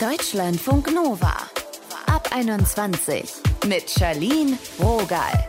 [0.00, 1.32] Deutschlandfunk Nova.
[2.04, 3.32] Ab 21
[3.66, 5.48] mit Charlene Rogal.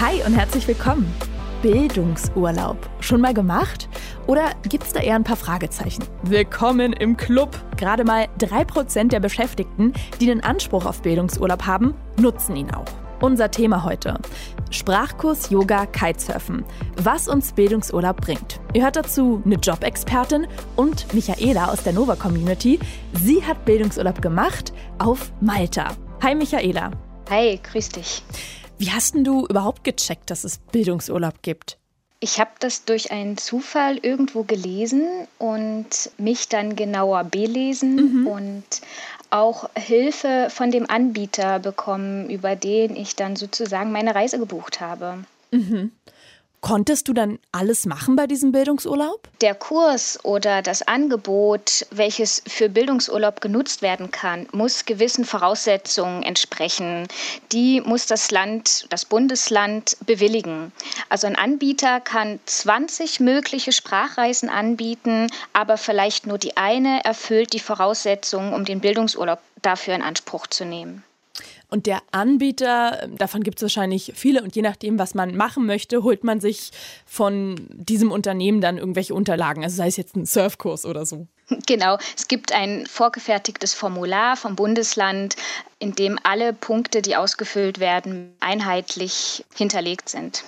[0.00, 1.14] Hi und herzlich willkommen.
[1.62, 2.90] Bildungsurlaub.
[2.98, 3.88] Schon mal gemacht?
[4.26, 6.02] Oder gibt es da eher ein paar Fragezeichen?
[6.24, 7.56] Willkommen im Club.
[7.76, 12.86] Gerade mal 3% der Beschäftigten, die den Anspruch auf Bildungsurlaub haben, nutzen ihn auch.
[13.20, 14.18] Unser Thema heute.
[14.70, 16.64] Sprachkurs Yoga Kitesurfen.
[16.96, 18.60] Was uns Bildungsurlaub bringt.
[18.74, 20.46] Ihr hört dazu eine Jobexpertin
[20.76, 22.78] und Michaela aus der Nova Community.
[23.22, 25.96] Sie hat Bildungsurlaub gemacht auf Malta.
[26.22, 26.90] Hi Michaela.
[27.30, 28.22] Hi, grüß dich.
[28.78, 31.78] Wie hast denn du überhaupt gecheckt, dass es Bildungsurlaub gibt?
[32.20, 35.86] Ich habe das durch einen Zufall irgendwo gelesen und
[36.18, 38.26] mich dann genauer belesen mhm.
[38.26, 38.64] und
[39.30, 45.18] auch Hilfe von dem Anbieter bekommen, über den ich dann sozusagen meine Reise gebucht habe.
[45.50, 45.92] Mhm.
[46.60, 49.28] Konntest du dann alles machen bei diesem Bildungsurlaub?
[49.40, 57.06] Der Kurs oder das Angebot, welches für Bildungsurlaub genutzt werden kann, muss gewissen Voraussetzungen entsprechen.
[57.52, 60.72] Die muss das Land, das Bundesland bewilligen.
[61.08, 67.60] Also ein Anbieter kann 20 mögliche Sprachreisen anbieten, aber vielleicht nur die eine erfüllt die
[67.60, 71.04] Voraussetzungen, um den Bildungsurlaub dafür in Anspruch zu nehmen.
[71.70, 76.02] Und der Anbieter, davon gibt es wahrscheinlich viele und je nachdem, was man machen möchte,
[76.02, 76.70] holt man sich
[77.04, 81.26] von diesem Unternehmen dann irgendwelche Unterlagen, also sei es jetzt ein Surfkurs oder so.
[81.66, 85.36] Genau, es gibt ein vorgefertigtes Formular vom Bundesland,
[85.78, 90.44] in dem alle Punkte, die ausgefüllt werden, einheitlich hinterlegt sind.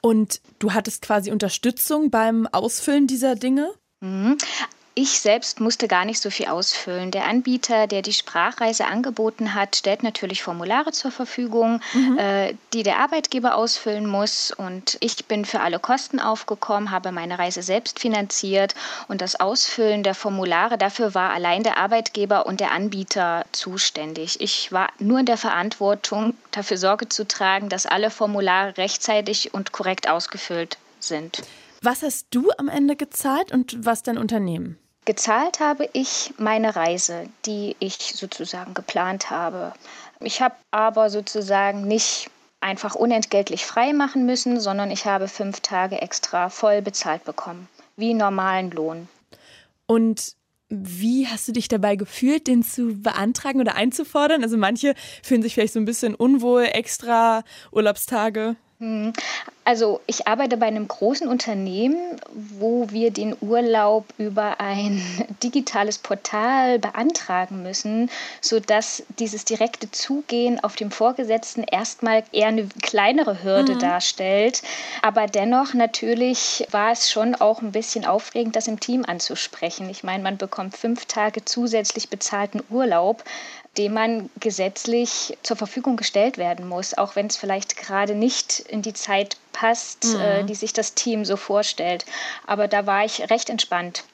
[0.00, 3.72] Und du hattest quasi Unterstützung beim Ausfüllen dieser Dinge?
[4.00, 4.36] Mhm.
[4.98, 7.10] Ich selbst musste gar nicht so viel ausfüllen.
[7.10, 12.16] Der Anbieter, der die Sprachreise angeboten hat, stellt natürlich Formulare zur Verfügung, mhm.
[12.16, 14.52] äh, die der Arbeitgeber ausfüllen muss.
[14.52, 18.74] Und ich bin für alle Kosten aufgekommen, habe meine Reise selbst finanziert.
[19.06, 24.40] Und das Ausfüllen der Formulare, dafür war allein der Arbeitgeber und der Anbieter zuständig.
[24.40, 29.72] Ich war nur in der Verantwortung, dafür Sorge zu tragen, dass alle Formulare rechtzeitig und
[29.72, 31.42] korrekt ausgefüllt sind.
[31.82, 34.78] Was hast du am Ende gezahlt und was dein Unternehmen?
[35.06, 39.72] Gezahlt habe ich meine Reise, die ich sozusagen geplant habe.
[40.18, 42.28] Ich habe aber sozusagen nicht
[42.60, 48.14] einfach unentgeltlich frei machen müssen, sondern ich habe fünf Tage extra voll bezahlt bekommen, wie
[48.14, 49.08] normalen Lohn.
[49.86, 50.34] Und
[50.68, 54.42] wie hast du dich dabei gefühlt, den zu beantragen oder einzufordern?
[54.42, 58.56] Also manche fühlen sich vielleicht so ein bisschen unwohl, extra Urlaubstage.
[58.78, 59.14] Hm.
[59.64, 65.00] Also ich arbeite bei einem großen Unternehmen, wo wir den Urlaub über ein
[65.42, 68.10] digitales Portal beantragen müssen,
[68.40, 73.78] sodass dieses direkte Zugehen auf dem Vorgesetzten erstmal eher eine kleinere Hürde mhm.
[73.78, 74.62] darstellt.
[75.00, 79.88] Aber dennoch natürlich war es schon auch ein bisschen aufregend, das im Team anzusprechen.
[79.88, 83.24] Ich meine, man bekommt fünf Tage zusätzlich bezahlten Urlaub
[83.78, 88.82] dem man gesetzlich zur Verfügung gestellt werden muss, auch wenn es vielleicht gerade nicht in
[88.82, 90.20] die Zeit passt, mhm.
[90.20, 92.04] äh, die sich das Team so vorstellt.
[92.46, 94.04] Aber da war ich recht entspannt.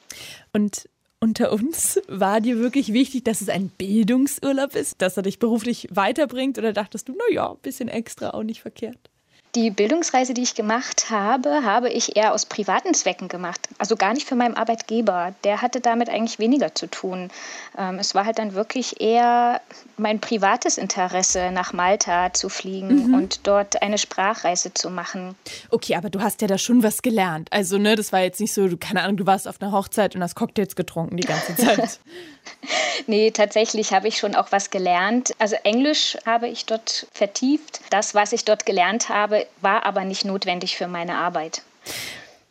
[0.52, 0.88] Und
[1.20, 5.86] unter uns war dir wirklich wichtig, dass es ein Bildungsurlaub ist, dass er dich beruflich
[5.90, 9.11] weiterbringt oder dachtest du, naja, ein bisschen extra auch nicht verkehrt?
[9.54, 13.68] Die Bildungsreise, die ich gemacht habe, habe ich eher aus privaten Zwecken gemacht.
[13.76, 15.34] Also gar nicht für meinen Arbeitgeber.
[15.44, 17.30] Der hatte damit eigentlich weniger zu tun.
[17.76, 19.60] Ähm, es war halt dann wirklich eher
[19.98, 23.14] mein privates Interesse, nach Malta zu fliegen mhm.
[23.14, 25.34] und dort eine Sprachreise zu machen.
[25.68, 27.48] Okay, aber du hast ja da schon was gelernt.
[27.50, 30.16] Also, ne, das war jetzt nicht so, du, keine Ahnung, du warst auf einer Hochzeit
[30.16, 32.00] und hast Cocktails getrunken die ganze Zeit.
[33.06, 35.32] nee, tatsächlich habe ich schon auch was gelernt.
[35.38, 37.80] Also Englisch habe ich dort vertieft.
[37.90, 41.62] Das, was ich dort gelernt habe, war aber nicht notwendig für meine Arbeit.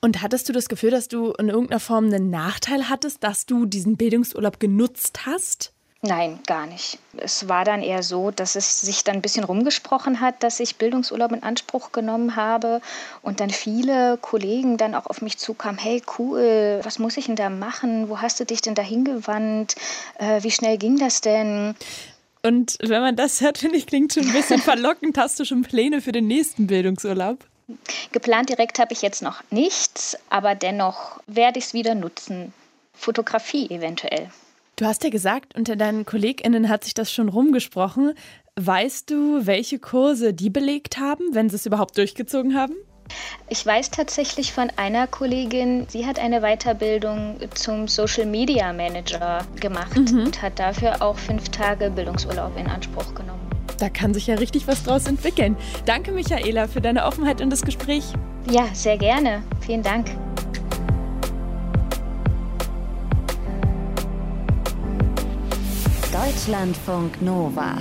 [0.02, 3.66] Und hattest du das Gefühl, dass du in irgendeiner Form einen Nachteil hattest, dass du
[3.66, 5.74] diesen Bildungsurlaub genutzt hast?
[6.04, 6.98] Nein, gar nicht.
[7.18, 10.78] Es war dann eher so, dass es sich dann ein bisschen rumgesprochen hat, dass ich
[10.78, 12.82] Bildungsurlaub in Anspruch genommen habe
[13.22, 17.36] und dann viele Kollegen dann auch auf mich zukamen, hey cool, was muss ich denn
[17.36, 18.10] da machen?
[18.10, 19.76] Wo hast du dich denn da hingewandt?
[20.18, 21.76] Äh, wie schnell ging das denn?
[22.44, 25.18] Und wenn man das hört, finde ich, klingt schon ein bisschen verlockend.
[25.18, 27.46] Hast du schon Pläne für den nächsten Bildungsurlaub?
[28.12, 32.54] Geplant direkt habe ich jetzt noch nichts, aber dennoch werde ich es wieder nutzen.
[32.94, 34.30] Fotografie eventuell.
[34.76, 38.14] Du hast ja gesagt, unter deinen KollegInnen hat sich das schon rumgesprochen.
[38.56, 42.76] Weißt du, welche Kurse die belegt haben, wenn sie es überhaupt durchgezogen haben?
[43.50, 49.98] Ich weiß tatsächlich von einer Kollegin, sie hat eine Weiterbildung zum Social Media Manager gemacht
[49.98, 50.26] mhm.
[50.26, 53.42] und hat dafür auch fünf Tage Bildungsurlaub in Anspruch genommen.
[53.78, 55.58] Da kann sich ja richtig was draus entwickeln.
[55.86, 58.04] Danke, Michaela, für deine Offenheit und das Gespräch.
[58.50, 59.44] Ja, sehr gerne.
[59.60, 60.08] Vielen Dank.
[66.12, 67.78] Deutschlandfunk Nova.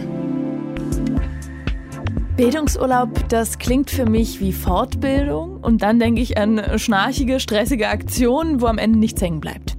[2.41, 8.63] Bildungsurlaub, das klingt für mich wie Fortbildung und dann denke ich an schnarchige, stressige Aktionen,
[8.63, 9.77] wo am Ende nichts hängen bleibt.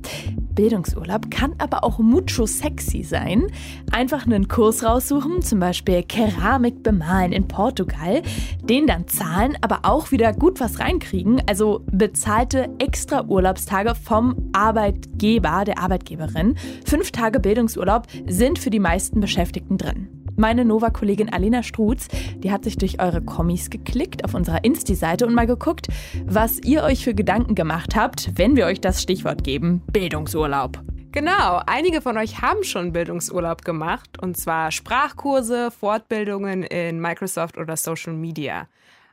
[0.53, 3.47] Bildungsurlaub kann aber auch mucho sexy sein.
[3.91, 8.21] Einfach einen Kurs raussuchen, zum Beispiel Keramik bemalen in Portugal,
[8.61, 15.63] den dann zahlen, aber auch wieder gut was reinkriegen, also bezahlte extra Urlaubstage vom Arbeitgeber,
[15.65, 16.55] der Arbeitgeberin.
[16.85, 20.20] Fünf Tage Bildungsurlaub sind für die meisten Beschäftigten drin.
[20.41, 22.07] Meine Nova-Kollegin Alena Strutz,
[22.37, 25.87] die hat sich durch eure Kommis geklickt auf unserer Insti-Seite und mal geguckt,
[26.25, 30.79] was ihr euch für Gedanken gemacht habt, wenn wir euch das Stichwort geben: Bildungsurlaub.
[31.11, 37.77] Genau, einige von euch haben schon Bildungsurlaub gemacht, und zwar Sprachkurse, Fortbildungen in Microsoft oder
[37.77, 38.67] Social Media.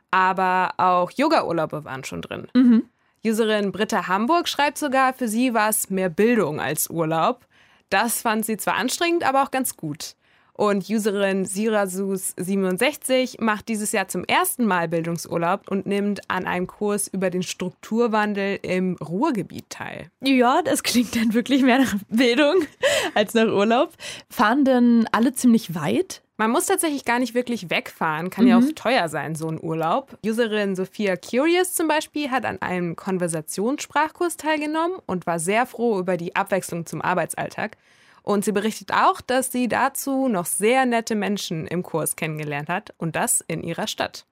[0.09, 2.47] Aber auch Yoga-Urlaube waren schon drin.
[2.55, 2.85] Mhm.
[3.23, 7.45] Userin Britta Hamburg schreibt sogar, für sie war es mehr Bildung als Urlaub.
[7.91, 10.15] Das fand sie zwar anstrengend, aber auch ganz gut.
[10.59, 17.07] Und Userin Sirasus67 macht dieses Jahr zum ersten Mal Bildungsurlaub und nimmt an einem Kurs
[17.07, 20.11] über den Strukturwandel im Ruhrgebiet teil.
[20.19, 22.55] Ja, das klingt dann wirklich mehr nach Bildung
[23.15, 23.93] als nach Urlaub.
[24.29, 26.23] Fahren denn alle ziemlich weit?
[26.35, 28.49] Man muss tatsächlich gar nicht wirklich wegfahren, kann mhm.
[28.49, 30.17] ja auch teuer sein, so ein Urlaub.
[30.25, 36.17] Userin Sophia Curious zum Beispiel hat an einem Konversationssprachkurs teilgenommen und war sehr froh über
[36.17, 37.77] die Abwechslung zum Arbeitsalltag.
[38.23, 42.93] Und sie berichtet auch, dass sie dazu noch sehr nette Menschen im Kurs kennengelernt hat
[42.97, 44.25] und das in ihrer Stadt.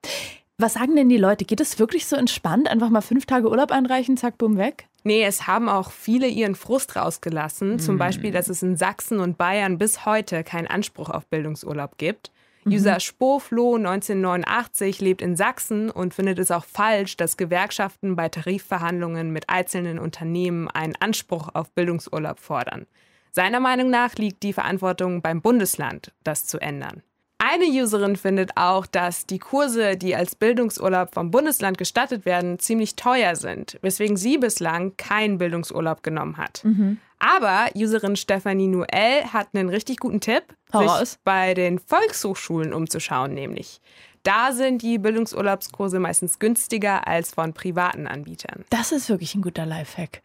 [0.58, 1.44] Was sagen denn die Leute?
[1.44, 2.68] Geht es wirklich so entspannt?
[2.68, 4.88] Einfach mal fünf Tage Urlaub einreichen, zack, bumm, weg?
[5.04, 7.76] Nee, es haben auch viele ihren Frust rausgelassen.
[7.76, 7.78] Mm.
[7.78, 7.98] Zum hm.
[7.98, 12.32] Beispiel, dass es in Sachsen und Bayern bis heute keinen Anspruch auf Bildungsurlaub gibt.
[12.64, 12.72] Mhm.
[12.72, 19.32] User Spoflo 1989 lebt in Sachsen und findet es auch falsch, dass Gewerkschaften bei Tarifverhandlungen
[19.32, 22.86] mit einzelnen Unternehmen einen Anspruch auf Bildungsurlaub fordern.
[23.32, 27.02] Seiner Meinung nach liegt die Verantwortung beim Bundesland, das zu ändern.
[27.40, 32.96] Eine Userin findet auch, dass die Kurse, die als Bildungsurlaub vom Bundesland gestattet werden, ziemlich
[32.96, 36.64] teuer sind, weswegen sie bislang keinen Bildungsurlaub genommen hat.
[36.64, 36.98] Mhm.
[37.20, 40.42] Aber Userin Stefanie Noel hat einen richtig guten Tipp,
[40.72, 40.98] Heraus.
[40.98, 43.80] sich bei den Volkshochschulen umzuschauen, nämlich.
[44.24, 48.64] Da sind die Bildungsurlaubskurse meistens günstiger als von privaten Anbietern.
[48.70, 50.22] Das ist wirklich ein guter Lifehack.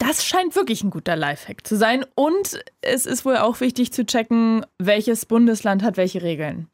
[0.00, 2.06] Das scheint wirklich ein guter Lifehack zu sein.
[2.14, 6.68] Und es ist wohl auch wichtig zu checken, welches Bundesland hat welche Regeln.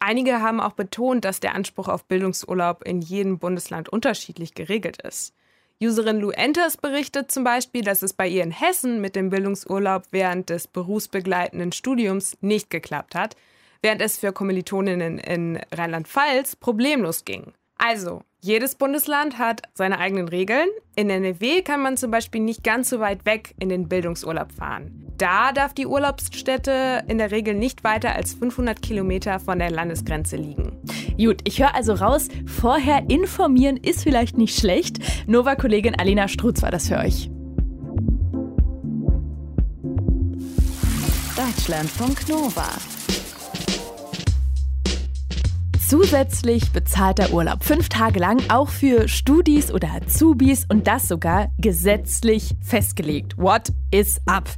[0.00, 5.34] Einige haben auch betont, dass der Anspruch auf Bildungsurlaub in jedem Bundesland unterschiedlich geregelt ist.
[5.82, 10.04] Userin Lou Enters berichtet zum Beispiel, dass es bei ihr in Hessen mit dem Bildungsurlaub
[10.10, 13.36] während des berufsbegleitenden Studiums nicht geklappt hat,
[13.82, 17.52] während es für Kommilitoninnen in Rheinland-Pfalz problemlos ging.
[17.76, 20.68] Also, jedes Bundesland hat seine eigenen Regeln.
[20.96, 25.12] In NRW kann man zum Beispiel nicht ganz so weit weg in den Bildungsurlaub fahren.
[25.16, 30.36] Da darf die Urlaubsstätte in der Regel nicht weiter als 500 Kilometer von der Landesgrenze
[30.36, 30.78] liegen.
[31.16, 34.98] Gut, ich höre also raus, vorher informieren ist vielleicht nicht schlecht.
[35.26, 37.30] Nova-Kollegin Alena Strutz war das für euch.
[41.36, 42.68] Deutschlandfunk Nova.
[45.86, 47.62] Zusätzlich bezahlter Urlaub.
[47.62, 53.36] Fünf Tage lang, auch für Studis oder Azubis und das sogar gesetzlich festgelegt.
[53.36, 54.48] What is up?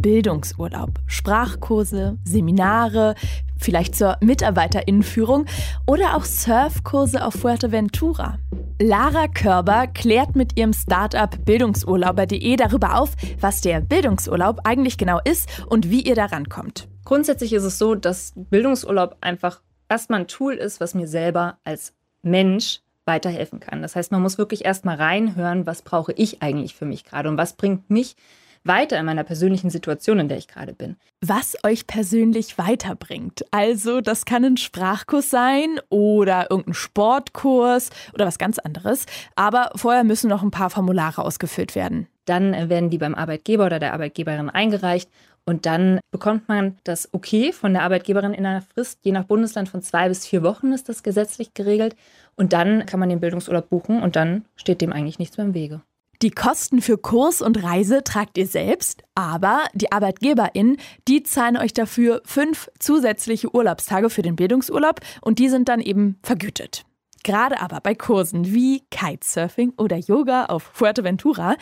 [0.00, 3.14] Bildungsurlaub, Sprachkurse, Seminare,
[3.58, 5.46] vielleicht zur Mitarbeiterinnenführung
[5.86, 8.38] oder auch Surfkurse auf Fuerteventura.
[8.80, 15.48] Lara Körber klärt mit ihrem Startup bildungsurlauber.de darüber auf, was der Bildungsurlaub eigentlich genau ist
[15.66, 16.88] und wie ihr daran kommt.
[17.04, 21.94] Grundsätzlich ist es so, dass Bildungsurlaub einfach erstmal ein Tool ist, was mir selber als
[22.22, 23.82] Mensch weiterhelfen kann.
[23.82, 27.38] Das heißt, man muss wirklich erstmal reinhören, was brauche ich eigentlich für mich gerade und
[27.38, 28.16] was bringt mich
[28.64, 30.96] weiter in meiner persönlichen Situation, in der ich gerade bin.
[31.20, 33.44] Was euch persönlich weiterbringt.
[33.50, 39.06] Also, das kann ein Sprachkurs sein oder irgendein Sportkurs oder was ganz anderes.
[39.36, 42.08] Aber vorher müssen noch ein paar Formulare ausgefüllt werden.
[42.26, 45.08] Dann werden die beim Arbeitgeber oder der Arbeitgeberin eingereicht
[45.48, 49.70] und dann bekommt man das Okay von der Arbeitgeberin in einer Frist, je nach Bundesland
[49.70, 51.96] von zwei bis vier Wochen ist das gesetzlich geregelt.
[52.36, 55.54] Und dann kann man den Bildungsurlaub buchen und dann steht dem eigentlich nichts mehr im
[55.54, 55.80] Wege.
[56.20, 60.76] Die Kosten für Kurs und Reise tragt ihr selbst, aber die ArbeitgeberInnen,
[61.08, 66.18] die zahlen euch dafür fünf zusätzliche Urlaubstage für den Bildungsurlaub und die sind dann eben
[66.22, 66.84] vergütet.
[67.24, 71.56] Gerade aber bei Kursen wie Kitesurfing oder Yoga auf Fuerteventura,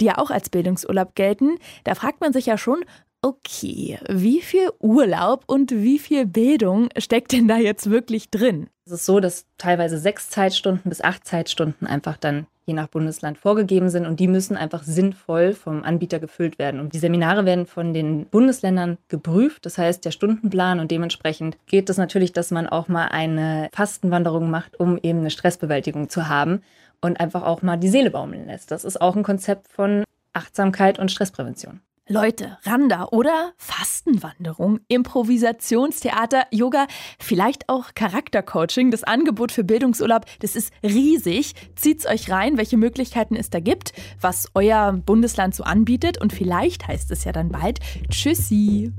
[0.00, 2.84] die ja auch als Bildungsurlaub gelten, da fragt man sich ja schon,
[3.24, 8.66] Okay, wie viel Urlaub und wie viel Bildung steckt denn da jetzt wirklich drin?
[8.84, 13.38] Es ist so, dass teilweise sechs Zeitstunden bis acht Zeitstunden einfach dann je nach Bundesland
[13.38, 16.80] vorgegeben sind und die müssen einfach sinnvoll vom Anbieter gefüllt werden.
[16.80, 21.90] Und die Seminare werden von den Bundesländern geprüft, das heißt der Stundenplan und dementsprechend geht
[21.90, 26.62] es natürlich, dass man auch mal eine Fastenwanderung macht, um eben eine Stressbewältigung zu haben
[27.00, 28.72] und einfach auch mal die Seele baumeln lässt.
[28.72, 30.02] Das ist auch ein Konzept von
[30.32, 31.80] Achtsamkeit und Stressprävention.
[32.08, 36.88] Leute, Randa oder Fastenwanderung, Improvisationstheater, Yoga,
[37.20, 38.90] vielleicht auch Charaktercoaching.
[38.90, 41.54] Das Angebot für Bildungsurlaub, das ist riesig.
[41.76, 46.88] Zieht's euch rein, welche Möglichkeiten es da gibt, was euer Bundesland so anbietet und vielleicht
[46.88, 47.78] heißt es ja dann bald
[48.10, 48.92] Tschüssi.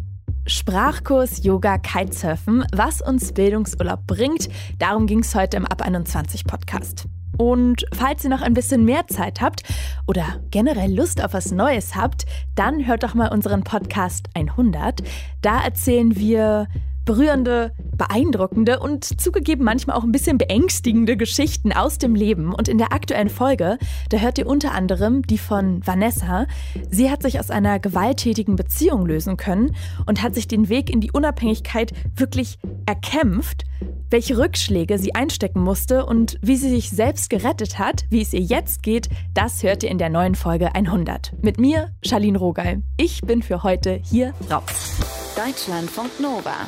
[0.45, 4.49] Sprachkurs Yoga Kitesurfen, was uns Bildungsurlaub bringt.
[4.79, 7.05] Darum ging es heute im Ab 21 Podcast.
[7.37, 9.63] Und falls ihr noch ein bisschen mehr Zeit habt
[10.07, 12.25] oder generell Lust auf was Neues habt,
[12.55, 15.01] dann hört doch mal unseren Podcast 100.
[15.41, 16.67] Da erzählen wir
[17.05, 22.53] berührende, beeindruckende und zugegeben manchmal auch ein bisschen beängstigende Geschichten aus dem Leben.
[22.53, 23.77] Und in der aktuellen Folge,
[24.09, 26.47] da hört ihr unter anderem die von Vanessa.
[26.89, 31.01] Sie hat sich aus einer gewalttätigen Beziehung lösen können und hat sich den Weg in
[31.01, 33.63] die Unabhängigkeit wirklich erkämpft.
[34.09, 38.41] Welche Rückschläge sie einstecken musste und wie sie sich selbst gerettet hat, wie es ihr
[38.41, 41.33] jetzt geht, das hört ihr in der neuen Folge 100.
[41.41, 42.83] Mit mir, Charlene Rogal.
[42.97, 44.99] Ich bin für heute hier raus.
[45.35, 46.67] Deutschlandfunk Nova